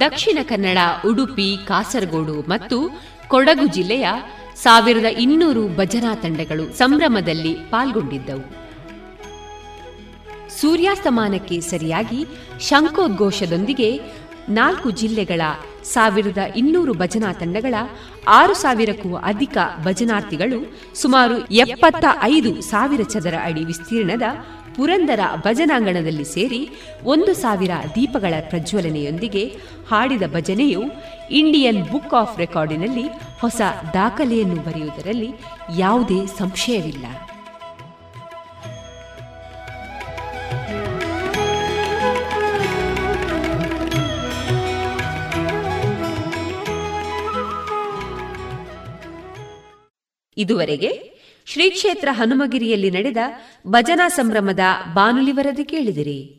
ದಕ್ಷಿಣ 0.00 0.38
ಕನ್ನಡ, 0.42 0.78
ಉಡುಪಿ, 1.06 1.56
ಕಾಸರಗೋಡು 1.64 2.32
ಮತ್ತು 2.32 3.00
ಕೊಡಗು 3.28 3.66
ಜಿಲ್ಲೆಯ 3.66 4.08
ಸಾವಿರದ 4.56 5.04
ಇನ್ನೂರು 5.04 5.76
ಭಜನಾ 5.76 6.14
ತಂಡಗಳು 6.14 6.72
ಸಂಭ್ರಮದಲ್ಲಿ 6.72 7.54
ಪಾಲ್ಗೊಂಡಿದ್ದವು. 7.54 8.68
ಸೂರ್ಯಾಸ್ತಮಾನಕ್ಕೆ 10.60 11.60
ಸರಿಯಾಗಿ 11.60 12.26
ಶಂಖೋದ್ಘೋಷದೊಂದಿಗೆ 12.60 14.00
ನಾಲ್ಕು 14.48 14.90
ಜಿಲ್ಲೆಗಳ 14.90 15.42
ಸಾವಿರದ 15.84 16.38
ಇನ್ನೂರು 16.56 16.94
ಭಜನಾ 16.94 17.32
ತಂಡಗಳ 17.32 17.74
ಆರು 18.26 18.54
ಸಾವಿರಕ್ಕೂ 18.54 19.16
ಅಧಿಕ 19.16 19.58
ಭಜನಾರ್ಥಿಗಳು 19.84 20.58
ಸುಮಾರು 20.94 21.36
ಎಪ್ಪತ್ತ 21.56 22.04
ಐದು 22.22 22.60
ಸಾವಿರ 22.60 23.02
ಚದರ 23.02 23.34
ಅಡಿ 23.44 23.64
ವಿಸ್ತೀರ್ಣದ 23.64 24.22
ಪುರಂದರ 24.76 25.20
ಭಜನಾಂಗಣದಲ್ಲಿ 25.44 26.24
ಸೇರಿ 26.24 26.60
ಒಂದು 27.04 27.34
ಸಾವಿರ 27.34 27.70
ದೀಪಗಳ 27.94 28.34
ಪ್ರಜ್ವಲನೆಯೊಂದಿಗೆ 28.50 29.44
ಹಾಡಿದ 29.90 30.22
ಭಜನೆಯು 30.22 30.82
ಇಂಡಿಯನ್ 31.30 31.84
ಬುಕ್ 31.84 32.14
ಆಫ್ 32.14 32.38
ರೆಕಾರ್ಡಿನಲ್ಲಿ 32.38 33.06
ಹೊಸ 33.40 33.60
ದಾಖಲೆಯನ್ನು 33.94 34.62
ಬರೆಯುವುದರಲ್ಲಿ 34.62 35.30
ಯಾವುದೇ 35.78 36.26
ಸಂಶಯವಿಲ್ಲ. 36.38 37.06
ಇದುವರೆಗೆ 50.38 51.18
ಶ್ರೀ 51.46 51.70
ಕ್ಷೇತ್ರ 51.70 52.08
ಹನುಮಗಿರಿಯಲ್ಲಿ 52.10 52.90
ನಡೆದ 52.90 53.16
ಭಜನಾ 53.66 54.08
ಸಂಭ್ರಮದ 54.08 54.60
ಬಾನುಲಿ 54.94 55.32
ವರದಿ 55.32 55.64
ಕೇಳಿದಿರಿ. 55.64 56.37